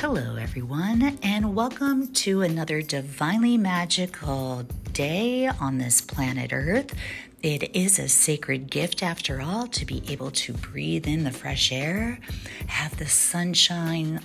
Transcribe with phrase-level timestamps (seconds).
[0.00, 4.62] Hello, everyone, and welcome to another divinely magical
[4.94, 6.94] day on this planet Earth.
[7.42, 11.70] It is a sacred gift, after all, to be able to breathe in the fresh
[11.70, 12.18] air,
[12.66, 14.20] have the sunshine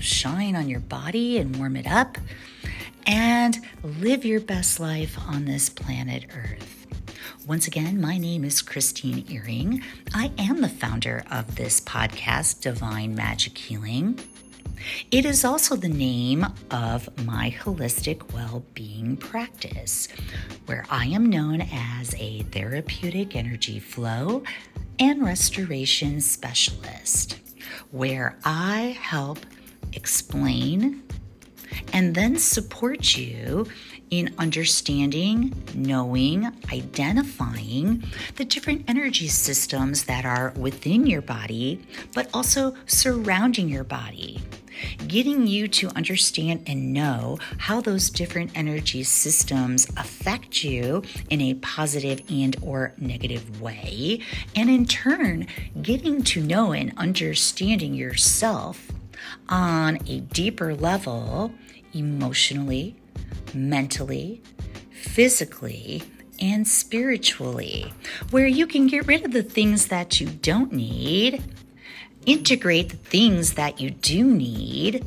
[0.00, 2.18] shine on your body and warm it up,
[3.06, 6.88] and live your best life on this planet Earth.
[7.46, 9.80] Once again, my name is Christine Earing.
[10.12, 14.18] I am the founder of this podcast, Divine Magic Healing.
[15.10, 20.08] It is also the name of my holistic well being practice,
[20.66, 24.42] where I am known as a therapeutic energy flow
[24.98, 27.38] and restoration specialist,
[27.90, 29.38] where I help
[29.92, 31.02] explain
[31.92, 33.66] and then support you
[34.10, 38.04] in understanding, knowing, identifying
[38.36, 44.40] the different energy systems that are within your body, but also surrounding your body
[45.06, 51.54] getting you to understand and know how those different energy systems affect you in a
[51.54, 54.20] positive and or negative way.
[54.56, 55.46] And in turn
[55.82, 58.90] getting to know and understanding yourself
[59.48, 61.52] on a deeper level
[61.92, 62.96] emotionally
[63.54, 64.42] mentally
[64.90, 66.02] physically
[66.40, 67.92] and spiritually,
[68.30, 71.42] where you can get rid of the things that you don't need
[72.26, 75.04] integrate the things that you do need,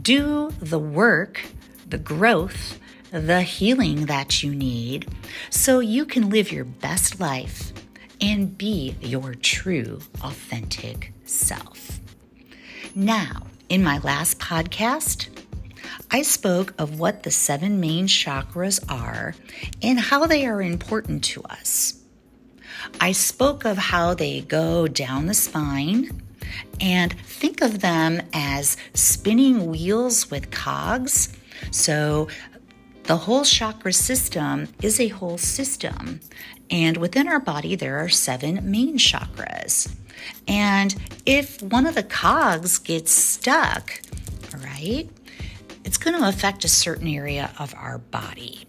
[0.00, 1.42] do the work,
[1.88, 2.78] the growth,
[3.10, 5.08] the healing that you need
[5.50, 7.72] so you can live your best life
[8.20, 12.00] and be your true, authentic self.
[12.94, 15.28] Now, in my last podcast,
[16.10, 19.34] I spoke of what the seven main chakras are
[19.82, 21.99] and how they are important to us.
[23.00, 26.22] I spoke of how they go down the spine
[26.80, 31.32] and think of them as spinning wheels with cogs.
[31.70, 32.28] So
[33.04, 36.20] the whole chakra system is a whole system.
[36.70, 39.92] And within our body, there are seven main chakras.
[40.46, 40.94] And
[41.26, 44.00] if one of the cogs gets stuck,
[44.62, 45.08] right,
[45.84, 48.66] it's going to affect a certain area of our body.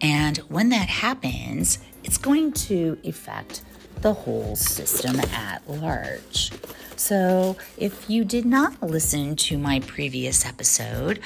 [0.00, 3.62] And when that happens, it's going to affect
[4.00, 6.50] the whole system at large.
[6.96, 11.20] So, if you did not listen to my previous episode,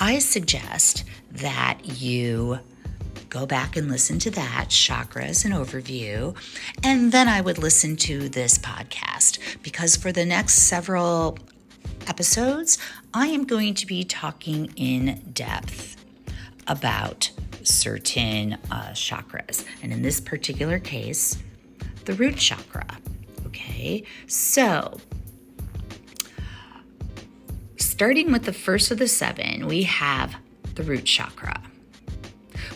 [0.00, 2.58] I suggest that you
[3.28, 6.36] go back and listen to that chakras and overview.
[6.82, 11.38] And then I would listen to this podcast because for the next several
[12.08, 12.76] episodes,
[13.14, 15.96] I am going to be talking in depth
[16.66, 17.30] about
[17.64, 19.64] certain uh, chakras.
[19.82, 21.38] And in this particular case,
[22.04, 22.86] the root chakra.
[23.46, 24.98] Okay, so
[27.76, 30.36] starting with the first of the seven, we have
[30.74, 31.60] the root chakra.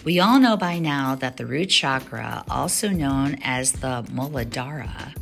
[0.05, 5.15] We all know by now that the root chakra, also known as the Muladhara,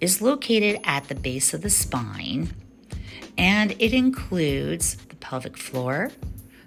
[0.00, 2.54] is located at the base of the spine
[3.36, 6.10] and it includes the pelvic floor,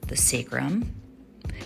[0.07, 0.93] the sacrum,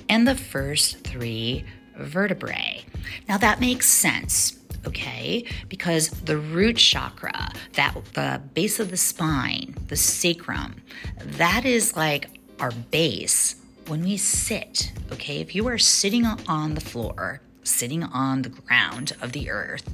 [0.09, 1.66] and the first three
[1.97, 2.83] vertebrae.
[3.27, 5.45] Now that makes sense, okay?
[5.69, 10.75] Because the root chakra, that the base of the spine, the sacrum,
[11.21, 12.29] that is like
[12.59, 13.55] our base
[13.88, 15.39] when we sit, okay?
[15.39, 19.87] If you are sitting on the floor, sitting on the ground of the earth,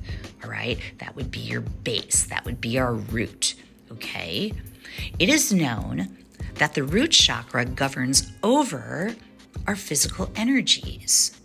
[0.44, 3.56] all right, that would be your base, that would be our root,
[3.92, 4.54] okay?
[5.20, 6.18] It is known
[6.56, 9.16] that the root chakra governs over
[9.68, 11.40] our physical energies.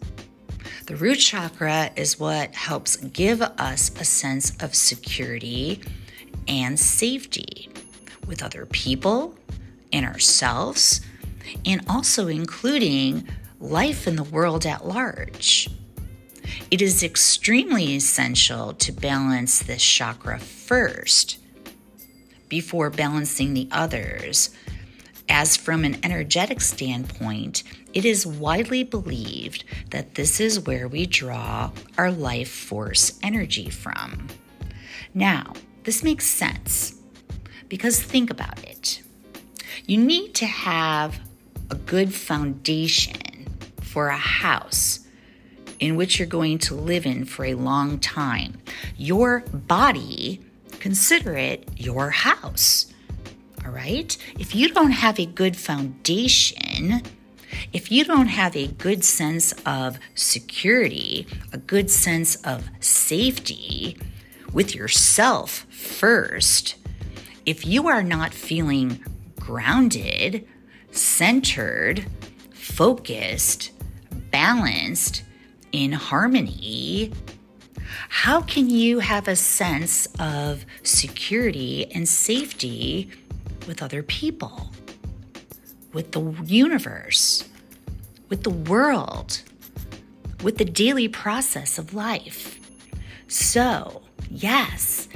[0.87, 5.81] The root chakra is what helps give us a sense of security
[6.47, 7.69] and safety
[8.27, 9.35] with other people
[9.93, 11.01] and ourselves,
[11.65, 13.29] and also including
[13.61, 15.69] life in the world at large.
[16.71, 21.39] It is extremely essential to balance this chakra first
[22.49, 24.51] before balancing the others
[25.29, 27.63] as from an energetic standpoint,
[27.93, 34.29] it is widely believed that this is where we draw our life force energy from.
[35.15, 36.95] Now, this makes sense
[37.69, 39.03] because think about it.
[39.87, 41.21] You need to have
[41.71, 43.47] a good foundation
[43.83, 45.07] for a house
[45.79, 48.59] in which you're going to live in for a long time.
[48.97, 50.41] Your body,
[50.81, 52.93] consider it your house
[53.67, 54.17] all right?
[54.39, 57.03] If you don't have a good foundation,
[57.73, 63.97] if you don't have a good sense of security, a good sense of safety
[64.53, 66.77] with yourself first,
[67.45, 69.05] if you are not feeling
[69.41, 70.47] grounded,
[70.91, 72.07] centered,
[72.53, 73.73] focused,
[74.31, 75.23] balanced,
[75.73, 77.13] in harmony,
[78.09, 83.11] how can you have a sense of security and safety
[83.67, 84.71] with other people,
[85.93, 87.49] with the universe,
[88.29, 89.43] with the world,
[90.43, 92.59] with the daily process of life?
[93.29, 95.09] So, yes,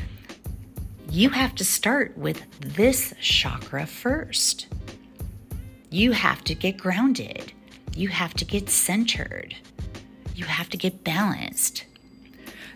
[1.08, 4.68] you have to start with this chakra first.
[5.90, 7.52] You have to get grounded.
[7.96, 9.56] You have to get centered.
[10.36, 11.84] You have to get balanced.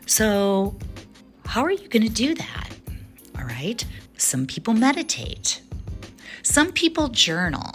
[0.06, 0.76] So,
[1.46, 2.68] how are you going to do that?
[3.38, 3.84] All right.
[4.16, 5.60] Some people meditate,
[6.42, 7.74] some people journal.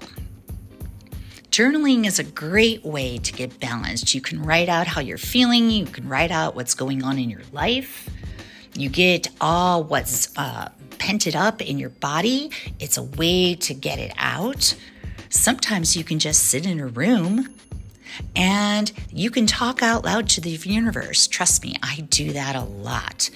[1.52, 4.14] Journaling is a great way to get balanced.
[4.14, 7.30] You can write out how you're feeling, you can write out what's going on in
[7.30, 8.10] your life.
[8.76, 10.70] You get all what's uh,
[11.00, 12.52] pented up in your body.
[12.80, 14.76] It's a way to get it out.
[15.30, 17.54] Sometimes you can just sit in a room
[18.36, 21.28] and you can talk out loud to the universe.
[21.28, 23.30] Trust me, I do that a lot.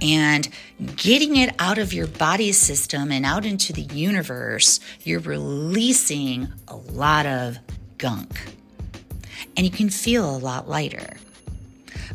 [0.00, 0.48] And
[0.96, 6.76] getting it out of your body system and out into the universe, you're releasing a
[6.76, 7.58] lot of
[7.98, 8.52] gunk.
[9.56, 11.16] And you can feel a lot lighter.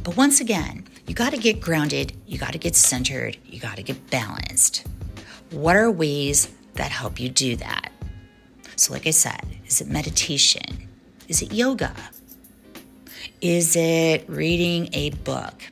[0.03, 3.77] But once again, you got to get grounded, you got to get centered, you got
[3.77, 4.87] to get balanced.
[5.51, 7.91] What are ways that help you do that?
[8.77, 10.87] So, like I said, is it meditation?
[11.31, 11.95] Is it yoga?
[13.39, 15.63] Is it reading a book?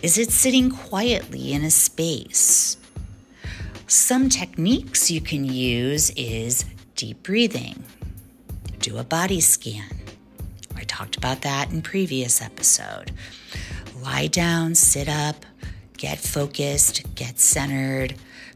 [0.00, 2.78] Is it sitting quietly in a space?
[3.86, 6.64] Some techniques you can use is
[6.96, 7.84] deep breathing.
[8.78, 9.94] Do a body scan.
[10.74, 13.12] I talked about that in previous episode.
[14.00, 15.44] Lie down, sit up,
[15.98, 18.14] get focused, get centered.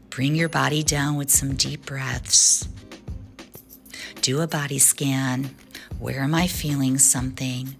[0.09, 2.67] Bring your body down with some deep breaths.
[4.21, 5.51] Do a body scan.
[5.99, 7.75] Where am I feeling something?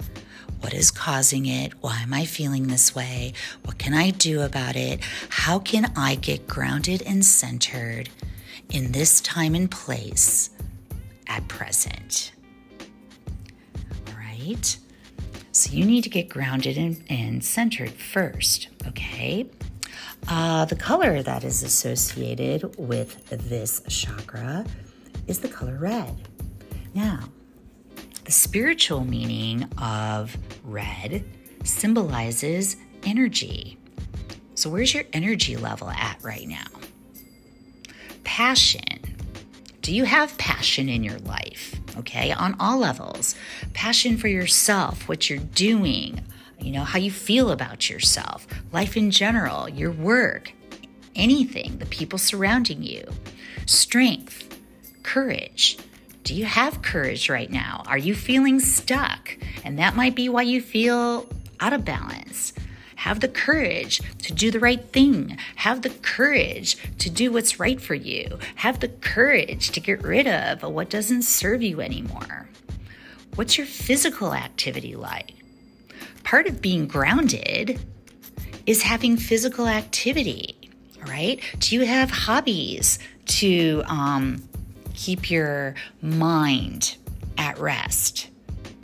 [0.61, 1.73] What is causing it?
[1.81, 3.33] Why am I feeling this way?
[3.63, 5.01] What can I do about it?
[5.29, 8.09] How can I get grounded and centered
[8.69, 10.49] in this time and place
[11.27, 12.31] at present?
[14.07, 14.77] All right.
[15.51, 19.45] So you need to get grounded and, and centered first, okay?
[20.27, 24.65] Uh, the color that is associated with this chakra
[25.27, 26.27] is the color red.
[26.95, 27.29] Now,
[28.27, 31.23] the spiritual meaning of red
[31.63, 33.77] symbolizes energy.
[34.53, 36.67] So, where's your energy level at right now?
[38.25, 39.15] Passion.
[39.81, 41.79] Do you have passion in your life?
[41.99, 43.33] Okay, on all levels.
[43.73, 46.21] Passion for yourself, what you're doing,
[46.59, 50.51] you know, how you feel about yourself, life in general, your work,
[51.15, 53.05] anything, the people surrounding you.
[53.65, 54.59] Strength,
[55.03, 55.77] courage,
[56.27, 57.83] do you have courage right now?
[57.87, 59.37] Are you feeling stuck?
[59.63, 61.25] And that might be why you feel
[61.61, 62.51] out of balance.
[62.97, 65.37] Have the courage to do the right thing.
[65.55, 68.39] Have the courage to do what's right for you.
[68.55, 72.49] Have the courage to get rid of what doesn't serve you anymore.
[73.35, 75.31] What's your physical activity like?
[76.25, 77.79] Part of being grounded
[78.65, 80.57] is having physical activity,
[81.07, 81.39] right?
[81.59, 84.43] Do you have hobbies to um,
[84.97, 86.97] keep your mind
[87.37, 88.29] at rest.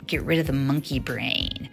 [0.06, 1.68] Get rid of the monkey brain.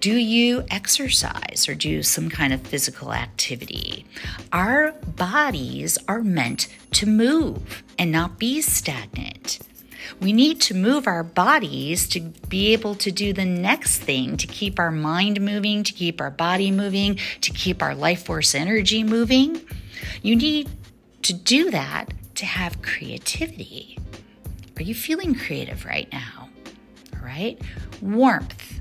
[0.00, 4.06] Do you exercise or do some kind of physical activity?
[4.52, 9.58] Our bodies are meant to move and not be stagnant.
[10.20, 14.46] We need to move our bodies to be able to do the next thing, to
[14.46, 19.04] keep our mind moving, to keep our body moving, to keep our life force energy
[19.04, 19.60] moving.
[20.22, 20.70] You need
[21.22, 22.08] to do that
[22.40, 23.98] to have creativity.
[24.78, 26.48] Are you feeling creative right now?
[27.14, 27.60] All right.
[28.00, 28.80] Warmth.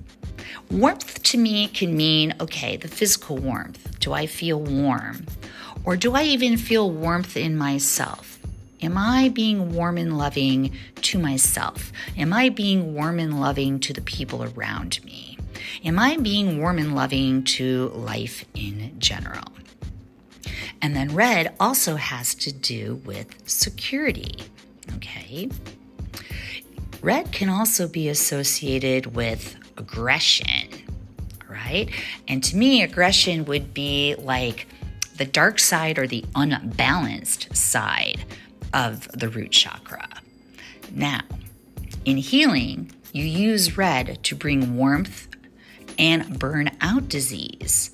[0.72, 4.00] Warmth to me can mean okay, the physical warmth.
[4.00, 5.26] Do I feel warm?
[5.84, 8.40] Or do I even feel warmth in myself?
[8.82, 11.92] Am I being warm and loving to myself?
[12.18, 15.38] Am I being warm and loving to the people around me?
[15.84, 19.52] Am I being warm and loving to life in general?
[20.82, 24.36] And then red also has to do with security.
[24.96, 25.50] Okay.
[27.02, 30.68] Red can also be associated with aggression,
[31.48, 31.90] right?
[32.28, 34.68] And to me, aggression would be like
[35.16, 38.24] the dark side or the unbalanced side
[38.74, 40.08] of the root chakra.
[40.92, 41.22] Now,
[42.06, 45.28] in healing, you use red to bring warmth
[45.98, 47.92] and burn out disease.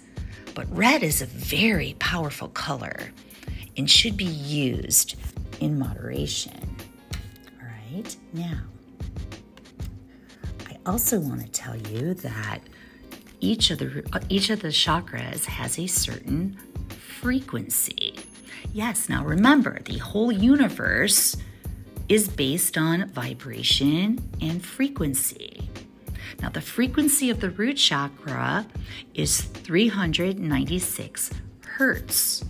[0.56, 3.12] But red is a very powerful color.
[3.78, 5.16] and should be used
[5.60, 6.76] in moderation.
[7.62, 8.62] All right, now,
[10.68, 12.60] I also want to tell you that
[13.40, 16.58] each of the each of the chakras has a certain
[16.90, 18.16] frequency.
[18.74, 21.38] Yes, now remember, the whole universe
[22.10, 25.55] is based on vibration and frequency.
[26.46, 28.68] Now, the frequency of the root chakra
[29.16, 31.32] is 396
[31.66, 32.46] hertz.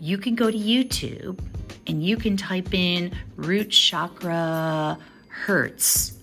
[0.00, 1.38] You can go to YouTube
[1.86, 6.18] and you can type in root chakra hertz,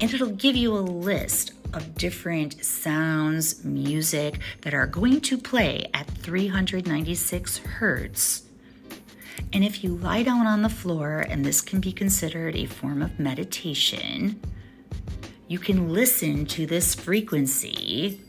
[0.00, 5.90] and it'll give you a list of different sounds, music that are going to play
[5.92, 8.44] at 396 hertz.
[9.52, 13.02] And if you lie down on the floor, and this can be considered a form
[13.02, 14.40] of meditation,
[15.48, 18.20] you can listen to this frequency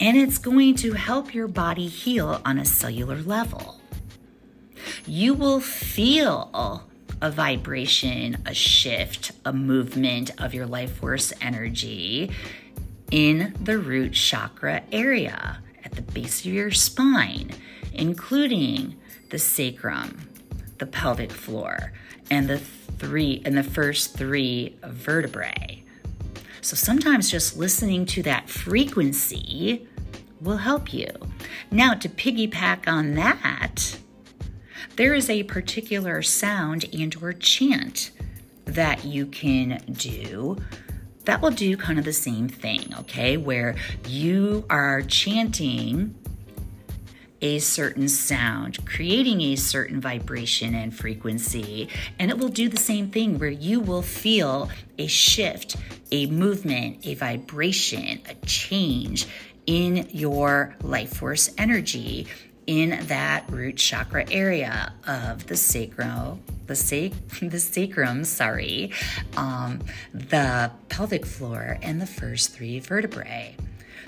[0.00, 3.80] and it's going to help your body heal on a cellular level.
[5.06, 6.82] You will feel
[7.22, 12.32] a vibration, a shift, a movement of your life force energy
[13.12, 17.52] in the root chakra area at the base of your spine,
[17.92, 18.96] including
[19.30, 20.28] the sacrum,
[20.78, 21.92] the pelvic floor,
[22.30, 25.84] and the three and the first three vertebrae.
[26.60, 29.86] So sometimes just listening to that frequency
[30.40, 31.08] will help you.
[31.70, 33.98] Now to piggyback on that,
[34.96, 38.10] there is a particular sound and or chant
[38.64, 40.56] that you can do
[41.24, 43.36] that will do kind of the same thing, okay?
[43.36, 43.74] Where
[44.08, 46.14] you are chanting
[47.40, 51.88] a certain sound, creating a certain vibration and frequency,
[52.18, 55.76] and it will do the same thing where you will feel a shift,
[56.10, 59.26] a movement, a vibration, a change
[59.66, 62.26] in your life force energy
[62.66, 67.12] in that root chakra area of the sacrum, the, sac-
[67.42, 68.92] the sacrum, sorry,
[69.36, 69.80] um,
[70.12, 73.54] the pelvic floor, and the first three vertebrae.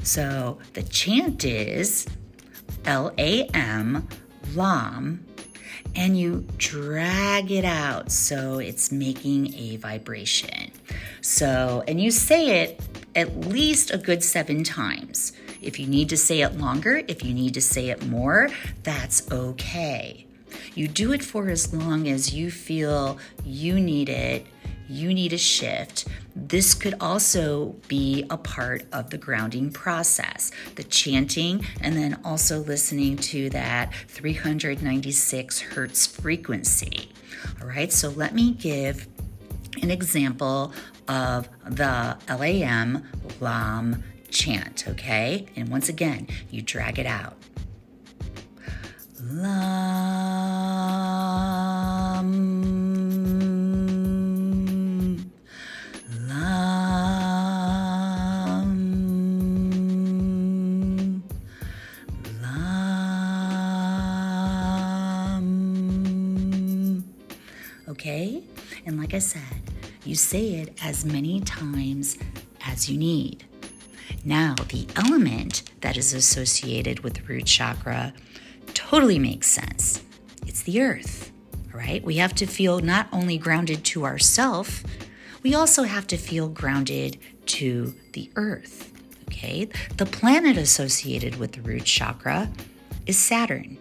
[0.03, 2.07] So the chant is
[2.85, 4.07] L A M,
[4.55, 5.25] LAM,
[5.95, 10.71] and you drag it out so it's making a vibration.
[11.21, 12.81] So, and you say it
[13.15, 15.33] at least a good seven times.
[15.61, 18.49] If you need to say it longer, if you need to say it more,
[18.85, 20.27] that's okay.
[20.75, 24.47] You do it for as long as you feel you need it,
[24.89, 26.09] you need a shift.
[26.35, 32.61] This could also be a part of the grounding process, the chanting, and then also
[32.61, 37.11] listening to that 396 hertz frequency.
[37.61, 39.07] All right, so let me give
[39.83, 40.73] an example
[41.07, 43.07] of the LAM
[43.41, 45.47] LAM chant, okay?
[45.57, 47.37] And once again, you drag it out.
[49.21, 50.58] Lam,
[69.19, 69.43] I said,
[70.05, 72.19] you say it as many times
[72.65, 73.45] as you need.
[74.25, 78.15] Now, the element that is associated with the root chakra
[78.75, 80.05] totally makes sense.
[80.47, 81.33] It's the earth,
[81.75, 82.01] right?
[82.05, 84.85] We have to feel not only grounded to ourself,
[85.43, 88.93] we also have to feel grounded to the earth,
[89.29, 89.69] okay?
[89.97, 92.53] The planet associated with the root chakra
[93.05, 93.79] is Saturn.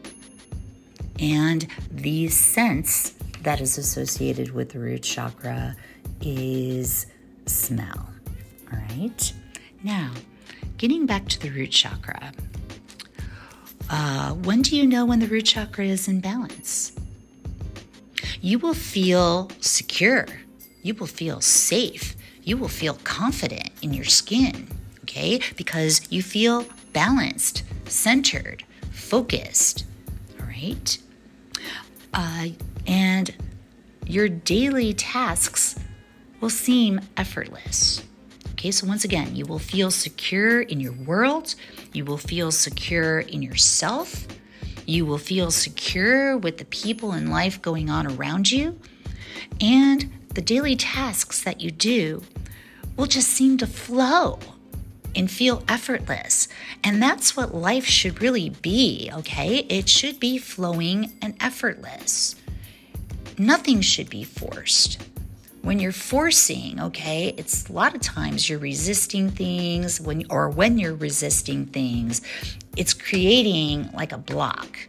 [1.19, 5.75] And the sense that is associated with the root chakra
[6.21, 7.07] is
[7.45, 8.09] smell.
[8.71, 9.33] All right.
[9.83, 10.11] Now,
[10.77, 12.31] getting back to the root chakra,
[13.89, 16.93] uh, when do you know when the root chakra is in balance?
[18.41, 20.27] You will feel secure.
[20.83, 22.15] You will feel safe.
[22.43, 24.67] You will feel confident in your skin,
[25.03, 25.41] okay?
[25.55, 29.85] Because you feel balanced, centered, focused,
[30.39, 30.97] all right?
[32.13, 32.47] Uh,
[32.87, 33.35] and
[34.05, 35.77] your daily tasks
[36.39, 38.03] will seem effortless.
[38.53, 41.53] Okay, so once again, you will feel secure in your world,
[41.93, 44.25] you will feel secure in yourself,
[44.87, 48.79] you will feel secure with the people in life going on around you,
[49.61, 52.23] and the daily tasks that you do
[52.95, 54.39] will just seem to flow
[55.15, 56.47] and feel effortless.
[56.83, 59.65] And that's what life should really be, okay?
[59.69, 62.35] It should be flowing and effortless.
[63.37, 65.01] Nothing should be forced
[65.67, 70.77] when you're forcing, okay, it's a lot of times you're resisting things when or when
[70.77, 72.21] you're resisting things,
[72.77, 74.79] it's creating like a block.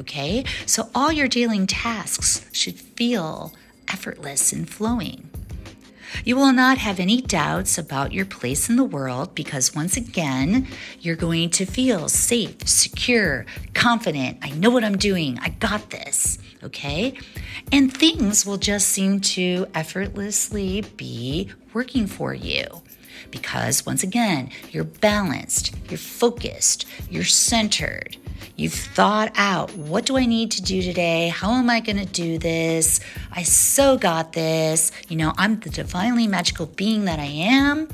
[0.00, 0.44] Okay?
[0.64, 3.52] So all your daily tasks should feel
[3.88, 5.28] effortless and flowing.
[6.24, 10.68] You will not have any doubts about your place in the world because once again,
[11.00, 14.38] you're going to feel safe, secure, confident.
[14.42, 15.36] I know what I'm doing.
[15.40, 16.38] I got this.
[16.62, 17.18] Okay?
[17.72, 22.82] And things will just seem to effortlessly be working for you
[23.30, 28.16] because once again, you're balanced, you're focused, you're centered.
[28.56, 31.28] You've thought out what do I need to do today?
[31.28, 33.00] How am I going to do this?
[33.32, 34.90] I so got this.
[35.08, 37.88] You know, I'm the divinely magical being that I am.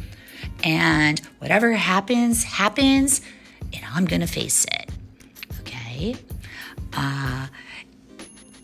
[0.62, 3.20] And whatever happens, happens.
[3.72, 4.90] And I'm going to face it.
[5.60, 6.16] Okay.
[6.94, 7.48] Uh,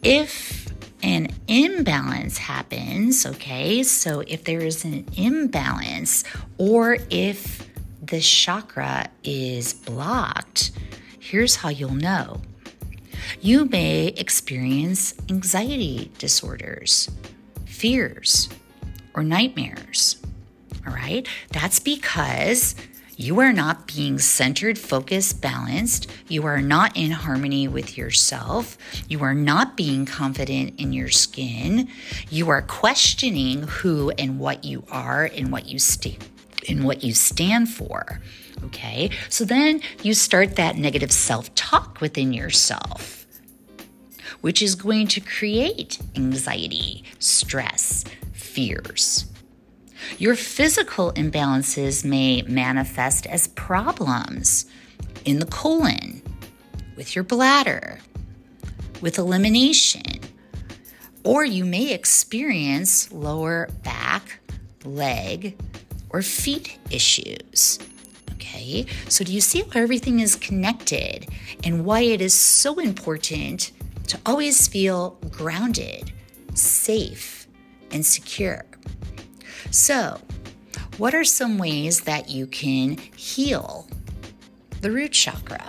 [0.03, 0.69] if
[1.03, 6.25] an imbalance happens, okay, so if there is an imbalance
[6.59, 7.69] or if
[8.03, 10.73] the chakra is blocked,
[11.19, 12.41] here's how you'll know.
[13.41, 17.11] You may experience anxiety disorders,
[17.67, 18.49] fears,
[19.15, 20.17] or nightmares.
[20.87, 22.75] All right, that's because
[23.21, 26.11] you are not being centered, focused, balanced.
[26.29, 28.79] You are not in harmony with yourself.
[29.09, 31.91] You are not being confident in your skin.
[32.31, 36.27] You are questioning who and what you are and what you stand
[36.67, 38.23] and what you stand for.
[38.65, 39.11] Okay?
[39.29, 43.19] So then you start that negative self-talk within yourself
[44.41, 49.27] which is going to create anxiety, stress, fears.
[50.19, 54.67] Your physical imbalances may manifest as problems
[55.25, 56.23] in the colon,
[56.97, 57.99] with your bladder,
[59.01, 60.21] with elimination,
[61.25, 64.41] or you may experience lower back,
[64.85, 65.59] leg,
[66.11, 67.79] or feet issues.
[68.33, 71.29] Okay, so do you see how everything is connected
[71.63, 73.73] and why it is so important
[74.09, 76.13] to always feel grounded,
[76.55, 77.47] safe,
[77.91, 78.65] and secure?
[79.71, 80.21] So,
[80.99, 83.89] what are some ways that you can heal
[84.81, 85.65] the root chakra?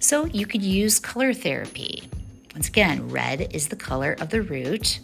[0.00, 2.02] So, you could use color therapy.
[2.54, 5.00] Once again, red is the color of the root.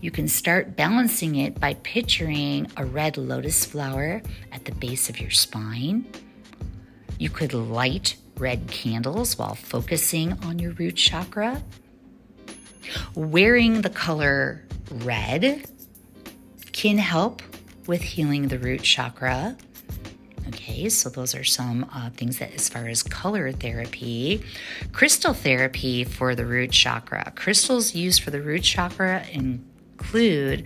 [0.00, 5.20] You can start balancing it by picturing a red lotus flower at the base of
[5.20, 6.06] your spine.
[7.18, 11.62] You could light red candles while focusing on your root chakra.
[13.14, 15.66] Wearing the color red
[16.72, 17.42] can help
[17.90, 19.56] with healing the root chakra.
[20.46, 24.44] Okay, so those are some uh, things that, as far as color therapy,
[24.92, 27.32] crystal therapy for the root chakra.
[27.34, 30.64] Crystals used for the root chakra include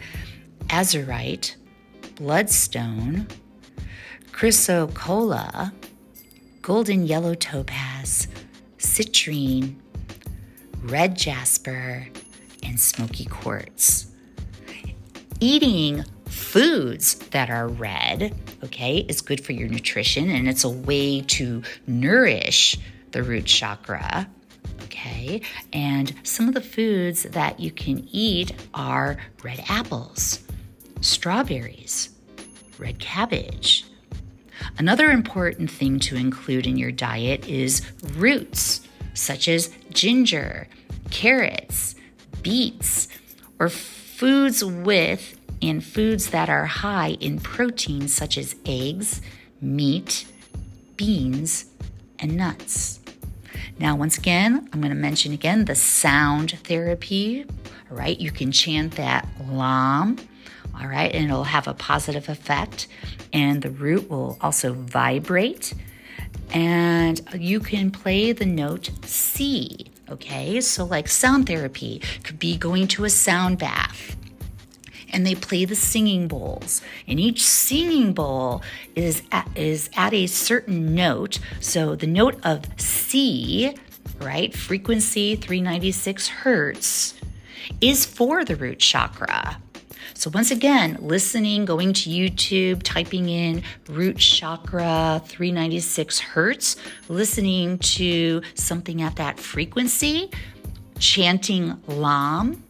[0.68, 1.56] azurite,
[2.16, 3.26] bloodstone,
[4.30, 5.72] chrysocolla,
[6.60, 8.28] golden yellow topaz,
[8.76, 9.76] citrine,
[10.82, 12.06] red jasper,
[12.62, 14.08] and smoky quartz.
[15.40, 16.04] Eating
[16.54, 21.60] foods that are red, okay, is good for your nutrition and it's a way to
[21.88, 22.78] nourish
[23.10, 24.28] the root chakra.
[24.84, 30.44] Okay, and some of the foods that you can eat are red apples,
[31.00, 32.10] strawberries,
[32.78, 33.84] red cabbage.
[34.78, 37.82] Another important thing to include in your diet is
[38.14, 40.68] roots such as ginger,
[41.10, 41.96] carrots,
[42.42, 43.08] beets,
[43.58, 49.22] or foods with and foods that are high in protein, such as eggs,
[49.62, 50.27] meat,
[50.96, 51.64] beans,
[52.18, 53.00] and nuts.
[53.79, 57.46] Now, once again, I'm going to mention again the sound therapy.
[57.90, 60.18] All right, you can chant that LAM,
[60.79, 62.87] all right, and it'll have a positive effect.
[63.33, 65.72] And the root will also vibrate.
[66.50, 70.61] And you can play the note C, okay?
[70.61, 74.16] So, like sound therapy could be going to a sound bath
[75.14, 76.83] and they play the singing bowls.
[77.07, 78.62] And each singing bowl
[78.94, 81.38] is at, is at a certain note.
[81.61, 83.74] So the note of C,
[84.20, 87.14] right, frequency 396 hertz,
[87.81, 89.59] is for the root chakra.
[90.16, 96.77] So, once again, listening, going to YouTube, typing in root chakra 396 hertz,
[97.09, 100.31] listening to something at that frequency,
[100.98, 102.62] chanting LAM,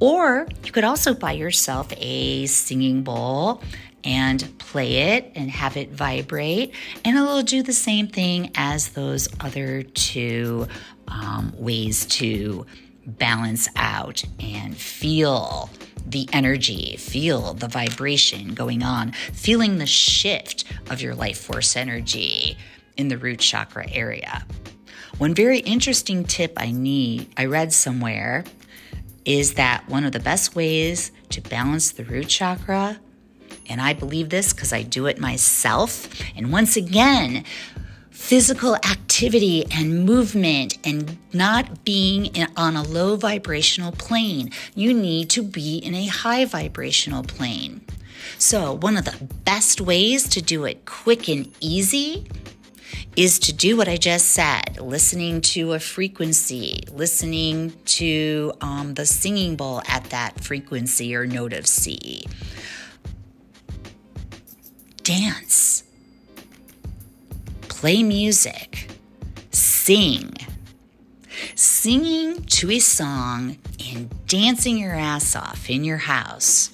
[0.00, 3.62] or you could also buy yourself a singing bowl
[4.04, 9.28] and play it and have it vibrate, and it'll do the same thing as those
[9.40, 10.68] other two
[11.08, 12.66] um, ways to
[13.06, 15.70] balance out and feel
[16.06, 22.58] the energy, feel the vibration going on, feeling the shift of your life force energy
[22.96, 24.44] in the root chakra area.
[25.18, 28.44] One very interesting tip I need I read somewhere
[29.24, 32.98] is that one of the best ways to balance the root chakra
[33.68, 36.08] and I believe this because I do it myself.
[36.36, 37.44] And once again,
[38.10, 44.50] physical activity and movement and not being in, on a low vibrational plane.
[44.74, 47.82] You need to be in a high vibrational plane.
[48.38, 52.26] So, one of the best ways to do it quick and easy
[53.16, 59.06] is to do what I just said listening to a frequency, listening to um, the
[59.06, 62.24] singing bowl at that frequency or note of C.
[65.02, 65.84] Dance
[67.84, 68.88] play music,
[69.50, 70.32] sing.
[71.54, 73.58] Singing to a song
[73.90, 76.70] and dancing your ass off in your house.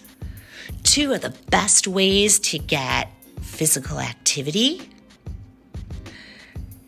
[0.84, 4.88] Two of the best ways to get physical activity,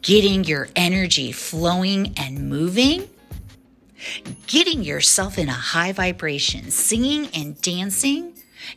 [0.02, 3.08] getting your energy flowing and moving,
[4.48, 8.34] getting yourself in a high vibration, singing and dancing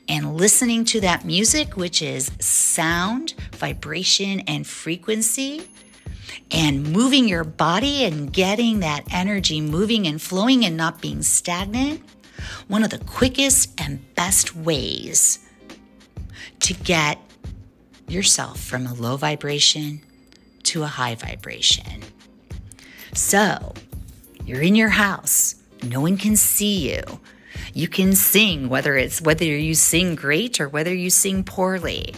[0.08, 5.68] and listening to that music, which is sound, vibration, and frequency,
[6.52, 12.02] and moving your body and getting that energy moving and flowing and not being stagnant,
[12.68, 15.40] one of the quickest and best ways
[16.60, 17.20] to get
[18.08, 20.02] yourself from a low vibration
[20.66, 22.04] to a high vibration.
[23.14, 23.74] So,
[24.46, 27.02] you're in your house, no one can see you.
[27.74, 32.14] You can sing, whether it's whether you sing great or whether you sing poorly.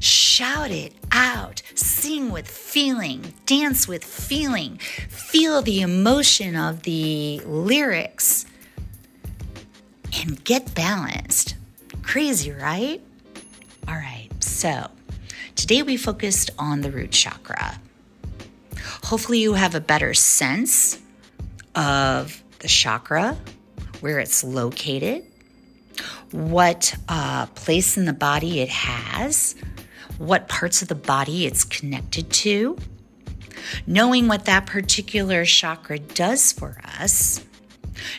[0.00, 1.62] Shout it out.
[1.74, 3.34] Sing with feeling.
[3.46, 4.78] Dance with feeling.
[5.08, 8.46] Feel the emotion of the lyrics
[10.20, 11.56] and get balanced.
[12.02, 13.00] Crazy, right?
[13.88, 14.90] All right, so
[15.54, 17.80] today we focused on the root chakra.
[19.06, 20.98] Hopefully, you have a better sense
[21.76, 23.36] of the chakra,
[24.00, 25.24] where it's located,
[26.32, 29.54] what uh, place in the body it has,
[30.18, 32.76] what parts of the body it's connected to,
[33.86, 37.44] knowing what that particular chakra does for us,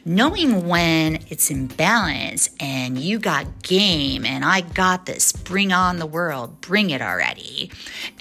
[0.05, 5.99] knowing when it's in balance and you got game and I got this, bring on
[5.99, 7.71] the world, bring it already,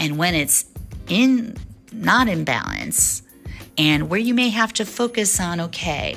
[0.01, 0.65] and when it's
[1.07, 1.57] in
[1.93, 3.23] not in balance
[3.79, 6.17] and where you may have to focus on okay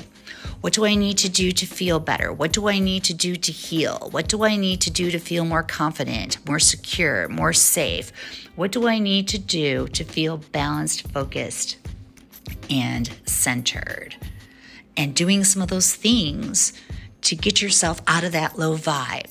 [0.60, 2.30] what do I need to do to feel better?
[2.30, 4.08] What do I need to do to heal?
[4.10, 8.12] What do I need to do to feel more confident, more secure, more safe?
[8.56, 11.78] What do I need to do to feel balanced, focused,
[12.68, 14.16] and centered?
[14.98, 16.74] And doing some of those things
[17.22, 19.30] to get yourself out of that low vibe.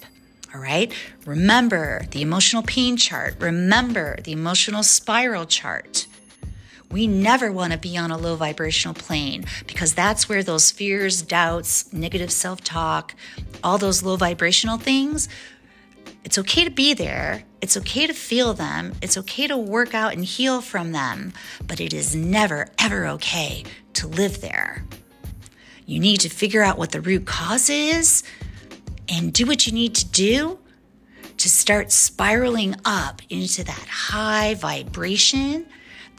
[0.56, 0.92] All right.
[1.28, 3.36] Remember the emotional pain chart.
[3.40, 6.08] Remember the emotional spiral chart.
[6.92, 11.22] We never want to be on a low vibrational plane because that's where those fears,
[11.22, 13.14] doubts, negative self talk,
[13.64, 15.30] all those low vibrational things,
[16.24, 17.44] it's okay to be there.
[17.62, 18.94] It's okay to feel them.
[19.02, 21.34] It's okay to work out and heal from them,
[21.66, 24.84] but it is never, ever okay to live there.
[25.86, 28.24] You need to figure out what the root cause is
[29.08, 30.60] and do what you need to do
[31.38, 35.66] to start spiraling up into that high vibration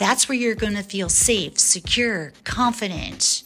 [0.00, 3.42] that's where you're going to feel safe, secure, confident,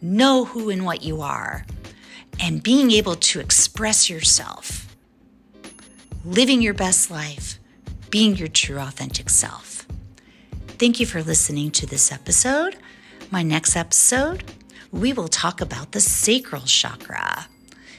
[0.00, 1.66] know who and what you are,
[2.40, 4.94] and being able to express yourself,
[6.24, 7.58] living your best life,
[8.08, 9.84] being your true, authentic self.
[10.78, 12.76] Thank you for listening to this episode.
[13.32, 14.44] My next episode,
[14.92, 17.48] we will talk about the sacral chakra.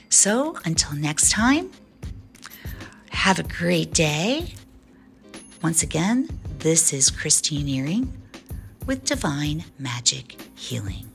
[0.07, 1.71] So until next time,
[3.09, 4.53] have a great day.
[5.61, 6.29] Once again,
[6.63, 8.21] this is Christine Earing
[8.85, 11.12] with Divine Magic Healing.